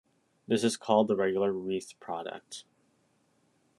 [0.47, 2.63] This is called the regular wreath product.